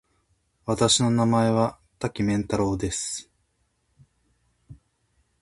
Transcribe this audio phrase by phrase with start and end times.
[0.65, 3.29] 私の名前は多岐麺太郎です。